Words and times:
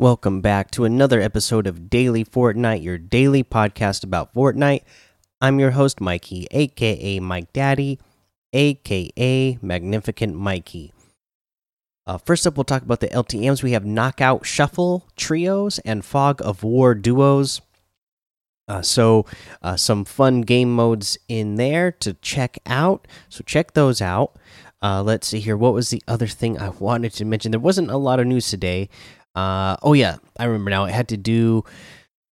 Welcome 0.00 0.40
back 0.42 0.70
to 0.70 0.84
another 0.84 1.20
episode 1.20 1.66
of 1.66 1.90
Daily 1.90 2.24
Fortnite, 2.24 2.84
your 2.84 2.98
daily 2.98 3.42
podcast 3.42 4.04
about 4.04 4.32
Fortnite. 4.32 4.82
I'm 5.40 5.58
your 5.58 5.72
host, 5.72 6.00
Mikey, 6.00 6.46
aka 6.52 7.18
Mike 7.18 7.52
Daddy, 7.52 7.98
aka 8.52 9.58
Magnificent 9.60 10.36
Mikey. 10.36 10.92
Uh, 12.06 12.16
first 12.16 12.46
up, 12.46 12.56
we'll 12.56 12.62
talk 12.62 12.82
about 12.82 13.00
the 13.00 13.08
LTMs. 13.08 13.64
We 13.64 13.72
have 13.72 13.84
Knockout 13.84 14.46
Shuffle 14.46 15.08
Trios 15.16 15.80
and 15.80 16.04
Fog 16.04 16.40
of 16.42 16.62
War 16.62 16.94
Duos. 16.94 17.60
Uh, 18.68 18.82
so, 18.82 19.26
uh, 19.62 19.76
some 19.76 20.04
fun 20.04 20.42
game 20.42 20.72
modes 20.72 21.18
in 21.26 21.56
there 21.56 21.90
to 21.90 22.12
check 22.14 22.58
out. 22.66 23.08
So, 23.28 23.42
check 23.44 23.72
those 23.72 24.00
out. 24.00 24.36
Uh, 24.80 25.02
let's 25.02 25.26
see 25.26 25.40
here. 25.40 25.56
What 25.56 25.74
was 25.74 25.90
the 25.90 26.02
other 26.06 26.28
thing 26.28 26.56
I 26.56 26.68
wanted 26.68 27.12
to 27.14 27.24
mention? 27.24 27.50
There 27.50 27.58
wasn't 27.58 27.90
a 27.90 27.96
lot 27.96 28.20
of 28.20 28.28
news 28.28 28.48
today. 28.48 28.88
Uh, 29.38 29.76
oh 29.84 29.92
yeah, 29.92 30.16
I 30.36 30.46
remember 30.46 30.70
now. 30.70 30.86
It 30.86 30.92
had 30.92 31.08
to 31.10 31.16
do 31.16 31.62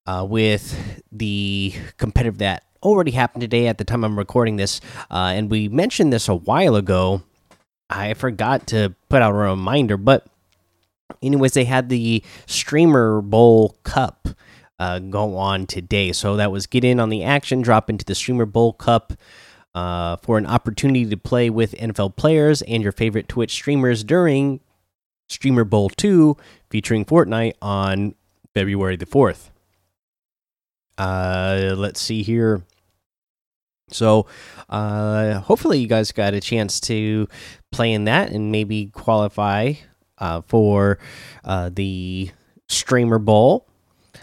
uh, 0.08 0.26
with 0.28 1.04
the 1.12 1.72
competitive 1.98 2.40
that 2.40 2.64
already 2.82 3.12
happened 3.12 3.42
today 3.42 3.68
at 3.68 3.78
the 3.78 3.84
time 3.84 4.04
I'm 4.04 4.18
recording 4.18 4.56
this, 4.56 4.82
uh, 5.12 5.34
and 5.36 5.52
we 5.52 5.70
mentioned 5.70 6.12
this 6.12 6.28
a 6.28 6.34
while 6.34 6.76
ago. 6.76 7.22
I 7.92 8.16
forgot 8.16 8.66
to 8.68 8.96
put 9.10 9.22
out 9.22 9.30
a 9.30 9.36
reminder, 9.36 9.98
but 9.98 10.26
anyways, 11.22 11.52
they 11.52 11.66
had 11.66 11.90
the 11.90 12.24
Streamer 12.48 13.22
Bowl 13.22 13.78
Cup 13.84 14.30
uh, 14.80 14.98
go 14.98 15.38
on 15.38 15.68
today. 15.68 16.12
So 16.12 16.38
that 16.38 16.52
was 16.52 16.66
get 16.66 16.84
in 16.84 17.00
on 17.00 17.10
the 17.10 17.24
action, 17.24 17.62
drop 17.62 17.88
into 17.88 18.04
the 18.04 18.16
Streamer 18.16 18.48
Bowl 18.48 18.74
Cup. 18.74 19.14
Uh, 19.76 20.16
for 20.24 20.38
an 20.38 20.46
opportunity 20.46 21.06
to 21.06 21.18
play 21.18 21.50
with 21.50 21.74
NFL 21.74 22.16
players 22.16 22.62
and 22.62 22.82
your 22.82 22.94
favorite 22.94 23.28
Twitch 23.28 23.52
streamers 23.52 24.06
during 24.06 24.62
Streamer 25.28 25.64
Bowl 25.64 25.90
2 25.90 26.38
featuring 26.70 27.06
Fortnite 27.06 27.54
on 27.62 28.16
February 28.54 28.96
the 28.96 29.06
4th. 29.06 29.50
Uh, 30.98 31.74
let's 31.76 32.00
see 32.00 32.24
here. 32.24 32.64
So, 33.90 34.26
uh, 34.70 35.40
hopefully, 35.42 35.80
you 35.80 35.88
guys 35.88 36.12
got 36.12 36.34
a 36.34 36.42
chance 36.42 36.80
to 36.82 37.28
play 37.72 37.92
in 37.92 38.06
that 38.06 38.32
and 38.32 38.52
maybe 38.52 38.88
qualify 38.88 39.74
uh, 40.18 40.42
for 40.42 40.98
uh, 41.44 41.70
the 41.72 42.32
Streamer 42.68 43.20
Bowl. 43.20 43.68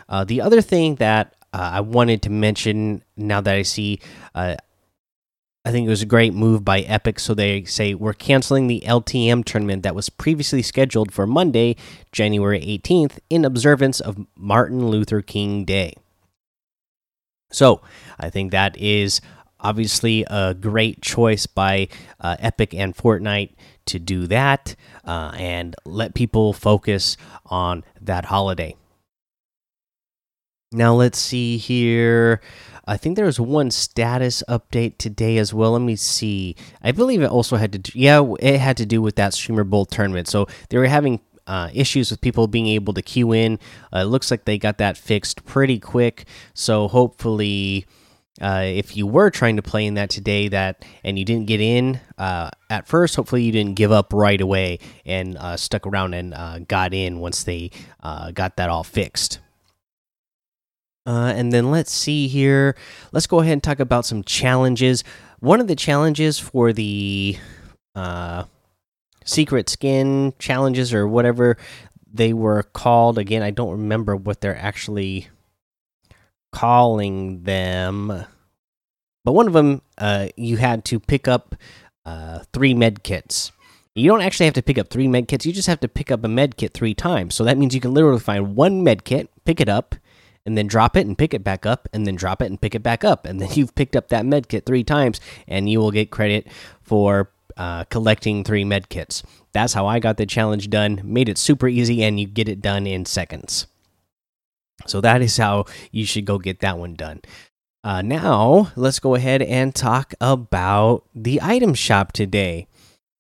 Uh, 0.09 0.25
the 0.25 0.41
other 0.41 0.61
thing 0.61 0.97
that 0.97 1.35
uh, 1.53 1.71
I 1.75 1.81
wanted 1.81 2.23
to 2.23 2.31
mention 2.31 3.03
now 3.17 3.41
that 3.41 3.55
I 3.55 3.63
see, 3.63 4.01
uh, 4.35 4.57
I 5.65 5.71
think 5.71 5.87
it 5.87 5.91
was 5.91 6.03
a 6.03 6.07
great 6.07 6.35
move 6.35 6.65
by 6.65 6.81
Epic. 6.81 7.21
So 7.21 7.35
they 7.35 7.65
say 7.65 7.95
we're 7.95 8.15
canceling 8.15 8.67
the 8.67 8.83
LTM 8.85 9.45
tournament 9.45 9.83
that 9.85 9.95
was 9.95 10.09
previously 10.09 10.63
scheduled 10.63 11.13
for 11.13 11.27
Monday, 11.27 11.77
January 12.11 12.61
18th, 12.61 13.19
in 13.31 13.45
observance 13.45 14.01
of 14.01 14.27
Martin 14.37 14.89
Luther 14.89 15.23
King 15.23 15.65
Day. 15.65 15.95
So 17.53 17.81
I 18.19 18.31
think 18.31 18.51
that 18.51 18.77
is 18.77 19.21
obviously 19.61 20.25
a 20.29 20.55
great 20.55 21.01
choice 21.01 21.47
by 21.47 21.89
uh, 22.21 22.37
Epic 22.41 22.75
and 22.75 22.97
Fortnite 22.97 23.55
to 23.87 23.99
do 24.01 24.27
that 24.27 24.75
uh, 25.05 25.33
and 25.37 25.77
let 25.85 26.15
people 26.15 26.53
focus 26.53 27.17
on 27.47 27.85
that 28.01 28.25
holiday. 28.25 28.75
Now 30.73 30.95
let's 30.95 31.19
see 31.19 31.59
here. 31.59 32.41
I 32.87 32.97
think 32.97 33.17
there 33.17 33.27
was 33.27 33.39
one 33.39 33.71
status 33.71 34.43
update 34.49 34.99
today 34.99 35.39
as 35.39 35.55
well. 35.55 35.73
Let 35.73 35.83
me 35.83 35.97
see. 35.97 36.57
I 36.83 36.93
believe 36.93 37.23
it 37.23 37.31
also 37.31 37.57
had 37.57 37.73
to 37.73 37.79
do, 37.79 37.93
yeah, 37.95 38.25
it 38.41 38.59
had 38.59 38.77
to 38.79 38.87
do 38.87 39.01
with 39.01 39.17
that 39.17 39.35
Streamer 39.35 39.65
Bowl 39.65 39.85
tournament. 39.85 40.29
So 40.29 40.49
they 40.71 40.79
were 40.79 40.87
having 40.87 41.21
uh, 41.47 41.69
issues 41.75 42.11
with 42.11 42.21
people 42.21 42.47
being 42.47 42.69
able 42.69 42.95
to 42.95 43.03
queue 43.03 43.33
in. 43.33 43.59
Uh, 43.95 44.01
it 44.01 44.05
looks 44.05 44.31
like 44.31 44.47
they 44.47 44.59
got 44.59 44.79
that 44.79 44.97
fixed 44.97 45.45
pretty 45.45 45.79
quick. 45.79 46.25
So 46.55 46.89
hopefully, 46.89 47.87
uh, 48.41 48.65
if 48.65 48.97
you 48.97 49.07
were 49.07 49.31
trying 49.31 49.57
to 49.57 49.63
play 49.63 49.87
in 49.87 49.95
that 49.95 50.11
today, 50.11 50.49
that 50.49 50.85
and 51.05 51.19
you 51.19 51.25
didn't 51.25 51.47
get 51.47 51.61
in 51.61 52.01
uh, 52.19 52.51
at 52.71 52.89
first, 52.89 53.15
hopefully 53.15 53.43
you 53.43 53.53
didn't 53.53 53.75
give 53.75 53.93
up 53.93 54.13
right 54.13 54.41
away 54.41 54.79
and 55.05 55.37
uh, 55.37 55.57
stuck 55.57 55.87
around 55.87 56.15
and 56.15 56.33
uh, 56.33 56.59
got 56.61 56.95
in 56.95 57.21
once 57.21 57.45
they 57.45 57.71
got 58.03 58.57
that 58.57 58.71
all 58.71 58.83
fixed. 58.83 59.39
Uh, 61.05 61.33
and 61.35 61.53
then 61.53 61.71
let's 61.71 61.93
see 61.93 62.29
here. 62.29 62.77
Let's 63.13 63.27
go 63.27 63.41
ahead 63.41 63.55
and 63.55 63.63
talk 63.63 63.81
about 63.81 64.07
some 64.07 64.23
challenges. 64.23 65.03
One 65.41 65.61
of 65.61 65.67
the 65.67 65.75
challenges 65.75 66.39
for 66.39 66.73
the 66.73 67.37
uh, 67.95 68.45
secret 69.25 69.69
skin 69.69 70.35
challenges 70.39 70.95
or 70.95 71.09
whatever 71.09 71.57
they 72.13 72.33
were 72.33 72.63
called. 72.63 73.19
Again, 73.19 73.43
I 73.43 73.51
don't 73.51 73.73
remember 73.73 74.15
what 74.15 74.41
they're 74.41 74.57
actually 74.57 75.29
calling 76.53 77.43
them. 77.43 78.27
But 79.25 79.33
one 79.33 79.47
of 79.47 79.53
them, 79.53 79.83
uh, 79.99 80.29
you 80.37 80.57
had 80.57 80.85
to 80.87 81.01
pick 81.01 81.27
up 81.27 81.57
uh, 82.05 82.41
three 82.53 82.75
med 82.75 83.03
kits. 83.03 83.53
You 83.95 84.09
don't 84.09 84.23
actually 84.23 84.47
have 84.47 84.55
to 84.55 84.63
pick 84.63 84.79
up 84.79 84.89
three 84.89 85.09
med 85.09 85.29
kits. 85.29 85.47
You 85.47 85.53
just 85.53 85.69
have 85.69 85.81
to 85.81 85.89
pick 85.89 86.11
up 86.11 86.25
a 86.25 86.29
med 86.29 86.57
kit 86.57 86.73
three 86.73 86.95
times. 86.95 87.35
So 87.35 87.45
that 87.45 87.59
means 87.59 87.75
you 87.75 87.81
can 87.81 87.95
literally 87.95 88.21
find 88.21 88.57
one 88.57 88.83
med 88.83 89.05
kit, 89.05 89.29
pick 89.45 89.61
it 89.61 89.69
up, 89.69 89.95
and 90.45 90.59
then 90.59 90.67
drop 90.67 90.97
it 90.97 91.07
and 91.07 91.17
pick 91.17 91.35
it 91.35 91.45
back 91.45 91.65
up 91.67 91.89
and 91.93 92.07
then 92.07 92.17
drop 92.17 92.43
it 92.43 92.47
and 92.47 92.61
pick 92.61 92.75
it 92.75 92.83
back 92.83 93.05
up. 93.05 93.27
And 93.27 93.41
then 93.41 93.51
you've 93.55 93.75
picked 93.75 93.97
up 93.97 94.09
that 94.09 94.27
med 94.27 94.49
kit 94.49 94.67
three 94.67 94.85
times 94.85 95.21
and 95.47 95.69
you 95.69 95.79
will 95.79 95.91
get 95.91 96.11
credit 96.11 96.49
for 96.83 97.31
uh, 97.57 97.85
collecting 97.85 98.45
three 98.45 98.65
med 98.65 98.89
kits. 98.89 99.23
That's 99.53 99.75
how 99.75 99.87
i 99.87 99.99
got 99.99 100.17
the 100.17 100.27
challenge 100.27 100.71
done 100.71 101.01
made 101.05 101.29
it 101.29 101.39
super 101.39 101.69
easy 101.69 102.03
and 102.03 102.19
you 102.19 102.27
get 102.27 102.49
it 102.49 102.63
done 102.63 102.87
in 102.87 103.05
seconds. 103.05 103.67
So 104.87 105.01
that 105.01 105.23
is 105.23 105.37
how 105.37 105.67
you 105.91 106.07
should 106.07 106.25
go 106.25 106.39
get 106.39 106.61
that 106.61 106.79
one 106.79 106.95
done. 106.95 107.21
Uh, 107.85 108.01
now 108.01 108.73
let's 108.77 109.01
go 109.01 109.15
ahead 109.15 109.43
and 109.43 109.75
talk 109.75 110.15
about 110.21 111.05
the 111.15 111.41
item 111.43 111.75
shop 111.75 112.13
today. 112.13 112.67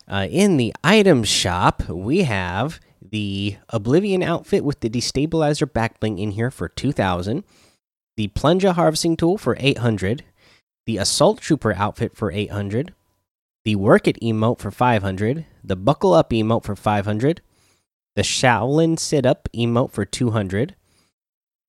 Uh, 0.08 0.26
in 0.30 0.56
the 0.56 0.74
item 0.82 1.22
shop 1.24 1.88
we 1.88 2.22
have 2.22 2.80
the 3.12 3.58
Oblivion 3.68 4.22
outfit 4.22 4.64
with 4.64 4.80
the 4.80 4.88
destabilizer 4.88 5.70
backbling 5.70 6.18
in 6.18 6.32
here 6.32 6.50
for 6.50 6.68
2000, 6.68 7.44
the 8.16 8.28
Plunger 8.28 8.72
harvesting 8.72 9.18
tool 9.18 9.36
for 9.36 9.54
800, 9.60 10.24
the 10.86 10.96
Assault 10.96 11.40
Trooper 11.40 11.74
outfit 11.74 12.16
for 12.16 12.32
800, 12.32 12.94
the 13.64 13.76
Work 13.76 14.08
It 14.08 14.18
emote 14.22 14.58
for 14.58 14.70
500, 14.70 15.44
the 15.62 15.76
Buckle 15.76 16.14
Up 16.14 16.30
emote 16.30 16.64
for 16.64 16.74
500, 16.74 17.42
the 18.16 18.22
Shaolin 18.22 18.98
Sit 18.98 19.26
Up 19.26 19.46
emote 19.54 19.92
for 19.92 20.06
200. 20.06 20.74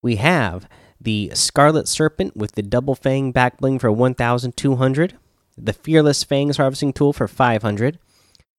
We 0.01 0.15
have 0.15 0.67
the 0.99 1.31
Scarlet 1.33 1.89
Serpent 1.89 2.37
with 2.37 2.53
the 2.53 2.63
Double 2.63 2.95
Fang 2.95 3.33
backbling 3.33 3.81
for 3.81 3.91
1200, 3.91 5.17
the 5.57 5.73
Fearless 5.73 6.23
Fangs 6.23 6.55
harvesting 6.55 6.93
tool 6.93 7.11
for 7.11 7.27
500, 7.27 7.99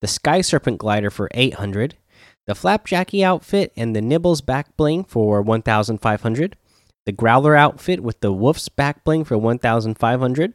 the 0.02 0.06
Sky 0.06 0.42
Serpent 0.42 0.76
glider 0.76 1.10
for 1.10 1.30
800 1.32 1.96
the 2.46 2.54
Flapjacky 2.54 3.22
outfit 3.22 3.72
and 3.76 3.94
the 3.94 4.02
Nibbles 4.02 4.40
back 4.40 4.76
bling 4.76 5.04
for 5.04 5.40
1500. 5.42 6.56
The 7.06 7.12
Growler 7.12 7.54
outfit 7.56 8.00
with 8.00 8.20
the 8.20 8.32
Wolf's 8.32 8.68
back 8.68 9.04
bling 9.04 9.24
for 9.24 9.36
1500. 9.38 10.54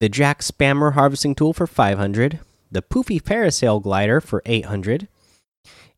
The 0.00 0.08
Jack 0.08 0.40
Spammer 0.40 0.94
harvesting 0.94 1.34
tool 1.34 1.52
for 1.52 1.66
500. 1.66 2.40
The 2.70 2.82
Poofy 2.82 3.22
Parasail 3.22 3.82
glider 3.82 4.20
for 4.20 4.42
800. 4.46 5.08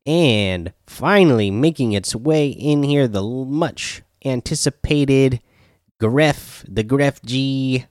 And 0.07 0.73
finally, 0.87 1.51
making 1.51 1.93
its 1.93 2.15
way 2.15 2.49
in 2.49 2.83
here, 2.83 3.09
the 3.09 3.23
much 3.23 4.03
anticipated 4.25 5.41
Gref, 6.03 6.65
the 6.69 6.85
Grefg 6.85 7.87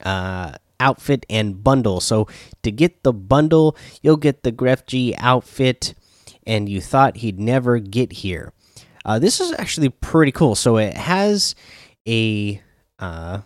uh, 0.00 0.52
outfit 0.80 1.26
and 1.28 1.62
bundle. 1.62 2.00
So 2.00 2.28
to 2.62 2.70
get 2.70 3.02
the 3.02 3.12
bundle, 3.12 3.76
you'll 4.02 4.16
get 4.16 4.42
the 4.42 4.52
Grefg 4.52 5.14
outfit, 5.18 5.94
and 6.46 6.68
you 6.68 6.80
thought 6.80 7.18
he'd 7.18 7.38
never 7.38 7.78
get 7.78 8.12
here. 8.12 8.52
Uh, 9.04 9.18
this 9.18 9.40
is 9.40 9.52
actually 9.58 9.88
pretty 9.88 10.32
cool. 10.32 10.54
So 10.54 10.76
it 10.76 10.94
has 10.94 11.54
a 12.06 12.60
uh, 12.98 13.40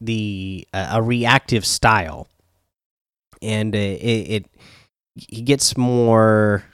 the 0.00 0.66
uh, 0.72 0.88
a 0.92 1.02
reactive 1.02 1.64
style, 1.64 2.28
and 3.40 3.74
uh, 3.74 3.78
it, 3.78 4.44
it 4.44 4.46
he 5.14 5.42
gets 5.42 5.76
more 5.76 6.64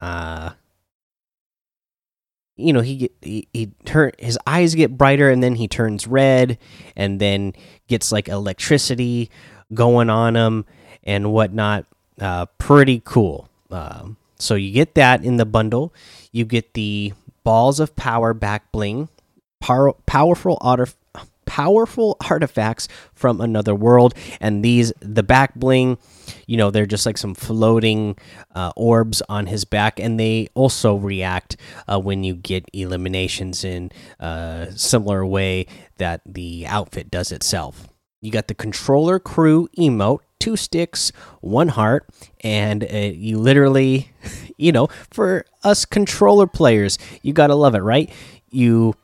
uh 0.00 0.50
you 2.56 2.72
know 2.72 2.80
he 2.80 3.10
he, 3.22 3.48
he 3.52 3.66
turn 3.84 4.12
his 4.18 4.38
eyes 4.46 4.74
get 4.74 4.96
brighter 4.96 5.30
and 5.30 5.42
then 5.42 5.54
he 5.56 5.68
turns 5.68 6.06
red 6.06 6.58
and 6.96 7.20
then 7.20 7.52
gets 7.88 8.12
like 8.12 8.28
electricity 8.28 9.30
going 9.72 10.10
on 10.10 10.36
him 10.36 10.64
and 11.02 11.32
whatnot. 11.32 11.86
Uh 12.20 12.46
pretty 12.58 13.02
cool. 13.04 13.48
Um 13.70 14.16
so 14.38 14.54
you 14.54 14.72
get 14.72 14.94
that 14.94 15.24
in 15.24 15.36
the 15.36 15.46
bundle. 15.46 15.92
You 16.32 16.44
get 16.44 16.74
the 16.74 17.12
balls 17.44 17.80
of 17.80 17.94
power 17.96 18.34
back 18.34 18.70
bling. 18.72 19.08
Power, 19.60 19.94
powerful 20.06 20.58
auto 20.60 20.86
powerful 21.46 22.16
artifacts 22.28 22.88
from 23.14 23.40
another 23.40 23.74
world. 23.74 24.14
And 24.40 24.64
these, 24.64 24.92
the 25.00 25.22
back 25.22 25.54
bling, 25.54 25.98
you 26.46 26.56
know, 26.56 26.70
they're 26.70 26.86
just 26.86 27.06
like 27.06 27.18
some 27.18 27.34
floating 27.34 28.16
uh, 28.54 28.72
orbs 28.76 29.22
on 29.28 29.46
his 29.46 29.64
back, 29.64 29.98
and 30.00 30.18
they 30.18 30.48
also 30.54 30.96
react 30.96 31.56
uh, 31.88 31.98
when 31.98 32.24
you 32.24 32.34
get 32.34 32.68
eliminations 32.72 33.64
in 33.64 33.90
a 34.20 34.68
similar 34.74 35.24
way 35.24 35.66
that 35.98 36.20
the 36.26 36.66
outfit 36.66 37.10
does 37.10 37.32
itself. 37.32 37.88
You 38.20 38.30
got 38.30 38.48
the 38.48 38.54
controller 38.54 39.18
crew 39.18 39.68
emote, 39.78 40.20
two 40.38 40.56
sticks, 40.56 41.12
one 41.40 41.68
heart, 41.68 42.08
and 42.40 42.82
uh, 42.84 42.96
you 42.96 43.38
literally, 43.38 44.12
you 44.56 44.72
know, 44.72 44.88
for 45.10 45.44
us 45.62 45.84
controller 45.84 46.46
players, 46.46 46.98
you 47.22 47.32
gotta 47.32 47.54
love 47.54 47.74
it, 47.74 47.80
right? 47.80 48.10
You 48.50 48.94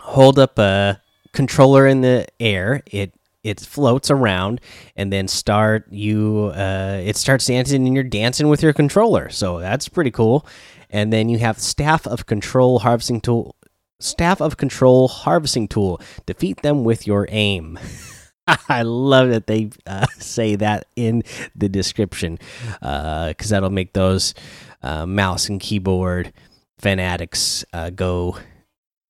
hold 0.00 0.38
up 0.38 0.58
a 0.58 1.00
controller 1.32 1.86
in 1.86 2.00
the 2.00 2.26
air, 2.40 2.82
it 2.86 3.12
it 3.44 3.60
floats 3.60 4.10
around, 4.10 4.60
and 4.96 5.12
then 5.12 5.28
start 5.28 5.86
you 5.90 6.52
uh, 6.54 7.00
it 7.04 7.16
starts 7.16 7.46
dancing, 7.46 7.86
and 7.86 7.94
you're 7.94 8.02
dancing 8.02 8.48
with 8.48 8.62
your 8.62 8.72
controller. 8.72 9.30
So 9.30 9.60
that's 9.60 9.88
pretty 9.88 10.10
cool. 10.10 10.46
And 10.90 11.12
then 11.12 11.28
you 11.28 11.38
have 11.38 11.58
staff 11.58 12.06
of 12.06 12.26
control 12.26 12.80
harvesting 12.80 13.20
tool 13.20 13.54
staff 14.00 14.40
of 14.40 14.56
control 14.56 15.08
harvesting 15.08 15.68
tool. 15.68 16.00
Defeat 16.26 16.62
them 16.62 16.84
with 16.84 17.06
your 17.06 17.26
aim. 17.30 17.78
I 18.68 18.82
love 18.82 19.30
that 19.30 19.46
they 19.46 19.70
uh, 19.86 20.06
say 20.18 20.56
that 20.56 20.86
in 20.96 21.22
the 21.54 21.68
description 21.68 22.38
because 22.80 22.82
uh, 22.82 23.34
that'll 23.48 23.70
make 23.70 23.92
those 23.92 24.34
uh, 24.82 25.06
mouse 25.06 25.48
and 25.48 25.60
keyboard 25.60 26.32
fanatics 26.78 27.64
uh, 27.72 27.90
go 27.90 28.38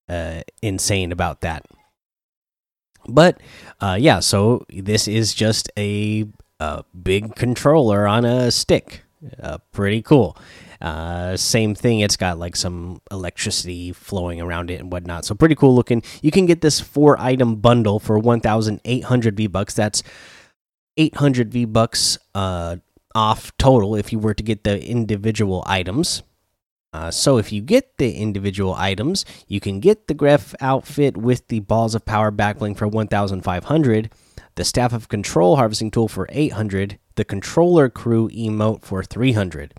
uh, 0.09 0.43
insane 0.63 1.13
about 1.13 1.41
that. 1.41 1.65
But 3.09 3.41
uh, 3.81 3.97
yeah, 4.01 4.21
so 4.21 4.65
this 4.71 5.09
is 5.09 5.35
just 5.35 5.71
a, 5.79 6.27
a 6.61 6.85
big 7.03 7.35
controller 7.37 8.07
on 8.07 8.25
a 8.25 8.51
stick. 8.51 9.05
pretty 9.73 10.03
cool. 10.03 10.37
Uh, 10.81 11.37
same 11.37 11.75
thing. 11.75 12.01
It's 12.01 12.17
got 12.17 12.39
like 12.39 12.57
some 12.57 13.01
electricity 13.11 13.93
flowing 13.93 14.41
around 14.41 14.71
it 14.71 14.81
and 14.81 14.93
whatnot. 14.93 15.25
So 15.25 15.35
pretty 15.35 15.55
cool 15.55 15.75
looking. 15.75 16.03
You 16.21 16.31
can 16.31 16.45
get 16.45 16.61
this 16.61 16.81
four 16.81 17.19
item 17.19 17.57
bundle 17.57 17.99
for 17.99 18.19
1,800 18.19 19.37
V 19.37 19.47
bucks. 19.47 19.75
That's 19.75 20.03
800 20.97 21.51
V 21.53 21.65
bucks 21.65 22.19
uh, 22.35 22.77
off 23.15 23.57
total 23.57 23.97
if 23.97 24.13
you 24.13 24.19
were 24.19 24.35
to 24.35 24.43
get 24.43 24.65
the 24.65 24.87
individual 24.87 25.65
items. 25.67 26.23
Uh, 26.95 27.11
so 27.11 27.39
if 27.39 27.51
you 27.51 27.61
get 27.61 27.99
the 27.99 28.15
individual 28.15 28.73
items, 28.75 29.25
you 29.49 29.59
can 29.59 29.81
get 29.81 30.07
the 30.07 30.15
Gref 30.15 30.55
outfit 30.61 31.17
with 31.17 31.49
the 31.49 31.59
Balls 31.59 31.97
of 31.97 32.05
Power 32.05 32.31
backbling 32.31 32.77
for 32.77 32.87
1,500, 32.87 34.13
the 34.55 34.65
Staff 34.65 34.93
of 34.93 35.09
Control 35.09 35.57
harvesting 35.57 35.91
tool 35.91 36.07
for 36.07 36.29
800, 36.31 37.01
the 37.17 37.25
Controller 37.25 37.89
Crew 37.89 38.29
emote 38.31 38.83
for 38.85 39.03
300. 39.03 39.75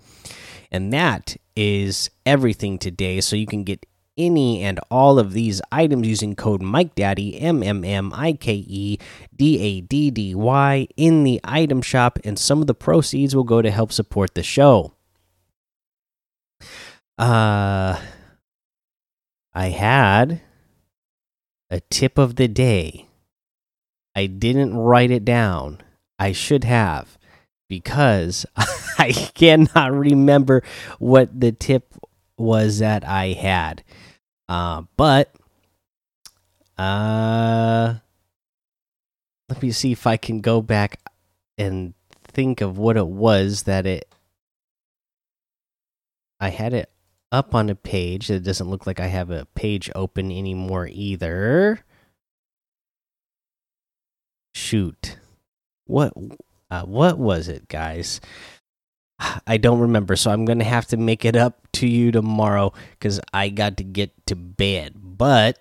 And 0.70 0.92
that 0.92 1.38
is 1.56 2.10
everything 2.26 2.78
today. 2.78 3.22
So 3.22 3.38
you 3.38 3.48
can 3.48 3.64
get 3.64 3.86
any 4.18 4.62
and 4.62 4.82
all 4.92 5.18
of 5.18 5.32
these 5.32 5.62
items 5.72 6.08
using 6.08 6.36
code 6.36 6.62
MikeDaddy, 6.62 7.42
M 7.42 7.64
M 7.64 7.86
M 7.86 8.12
I 8.14 8.34
K 8.34 8.56
E 8.68 8.98
D 9.34 9.60
A 9.62 9.82
D 9.82 10.12
D 10.12 10.36
Y, 10.36 10.88
in 10.98 11.24
the 11.24 11.40
item 11.46 11.82
shop, 11.82 12.20
and 12.26 12.38
some 12.38 12.60
of 12.60 12.68
the 12.68 12.74
proceeds 12.74 13.34
will 13.34 13.46
go 13.46 13.62
to 13.62 13.72
help 13.72 13.94
support 13.94 14.36
the 14.36 14.44
show. 14.44 14.96
Uh, 17.18 17.98
I 19.54 19.70
had 19.70 20.42
a 21.70 21.80
tip 21.80 22.18
of 22.18 22.36
the 22.36 22.50
day. 22.50 23.08
I 24.14 24.26
didn't 24.26 24.76
write 24.76 25.12
it 25.12 25.24
down. 25.24 25.82
I 26.20 26.34
should 26.34 26.66
have 26.66 27.18
because 27.70 28.46
I 28.58 29.12
cannot 29.34 29.94
remember 29.94 30.62
what 31.00 31.40
the 31.40 31.54
tip 31.54 31.94
was 32.38 32.80
that 32.80 33.08
I 33.08 33.28
had. 33.28 33.84
Uh, 34.50 34.84
but 34.98 35.34
uh, 36.78 37.96
let 39.48 39.62
me 39.62 39.72
see 39.72 39.94
if 39.94 40.06
I 40.06 40.18
can 40.18 40.42
go 40.42 40.62
back 40.62 41.00
and 41.58 41.94
think 42.24 42.60
of 42.60 42.78
what 42.78 42.98
it 42.98 43.08
was 43.08 43.64
that 43.64 43.86
it. 43.86 44.14
I 46.42 46.50
had 46.50 46.74
it 46.74 46.90
up 47.32 47.56
on 47.56 47.70
a 47.70 47.76
page. 47.76 48.30
It 48.30 48.44
doesn't 48.44 48.70
look 48.70 48.88
like 48.88 49.00
I 49.00 49.08
have 49.08 49.30
a 49.30 49.46
page 49.56 49.90
open 49.96 50.32
anymore 50.32 50.88
either. 50.92 51.84
Shoot. 54.54 55.18
What 55.86 56.14
uh, 56.72 56.84
what 56.84 57.18
was 57.18 57.48
it, 57.48 57.68
guys? 57.68 58.22
I 59.48 59.58
don't 59.58 59.80
remember, 59.80 60.16
so 60.16 60.32
I'm 60.32 60.46
going 60.46 60.60
to 60.60 60.66
have 60.66 60.88
to 60.88 60.98
make 60.98 61.26
it 61.26 61.36
up 61.36 61.68
to 61.74 61.88
you 61.88 62.12
tomorrow 62.12 62.74
because 62.92 63.20
I 63.34 63.50
got 63.50 63.78
to 63.78 63.84
get 63.84 64.12
to 64.28 64.36
bed. 64.36 64.94
But 64.96 65.60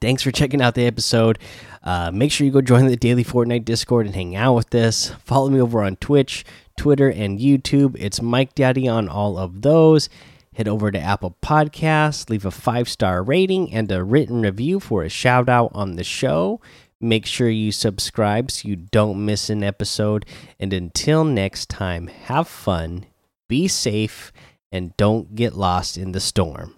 thanks 0.00 0.22
for 0.22 0.30
checking 0.30 0.62
out 0.62 0.74
the 0.74 0.86
episode. 0.86 1.38
Uh, 1.82 2.10
make 2.12 2.30
sure 2.30 2.44
you 2.44 2.52
go 2.52 2.60
join 2.60 2.86
the 2.86 2.96
Daily 2.96 3.24
Fortnite 3.24 3.64
Discord 3.64 4.06
and 4.06 4.14
hang 4.14 4.36
out 4.36 4.54
with 4.54 4.74
us. 4.74 5.08
Follow 5.24 5.48
me 5.48 5.60
over 5.60 5.82
on 5.82 5.96
Twitch, 5.96 6.44
Twitter, 6.80 7.10
and 7.10 7.38
YouTube. 7.38 7.94
It's 7.98 8.22
Mike 8.22 8.54
Daddy 8.54 8.88
on 8.88 9.06
all 9.06 9.36
of 9.36 9.60
those. 9.60 10.08
Head 10.54 10.66
over 10.66 10.90
to 10.90 10.98
Apple 10.98 11.36
Podcasts, 11.42 12.30
leave 12.30 12.46
a 12.46 12.50
five 12.50 12.88
star 12.88 13.22
rating 13.22 13.70
and 13.70 13.92
a 13.92 14.02
written 14.02 14.40
review 14.40 14.80
for 14.80 15.02
a 15.02 15.10
shout 15.10 15.50
out 15.50 15.70
on 15.74 15.96
the 15.96 16.04
show. 16.04 16.58
Make 16.98 17.26
sure 17.26 17.50
you 17.50 17.70
subscribe 17.70 18.50
so 18.50 18.66
you 18.66 18.76
don't 18.76 19.22
miss 19.26 19.50
an 19.50 19.62
episode. 19.62 20.24
And 20.58 20.72
until 20.72 21.22
next 21.22 21.68
time, 21.68 22.06
have 22.06 22.48
fun, 22.48 23.04
be 23.46 23.68
safe, 23.68 24.32
and 24.72 24.96
don't 24.96 25.34
get 25.34 25.52
lost 25.52 25.98
in 25.98 26.12
the 26.12 26.20
storm. 26.20 26.76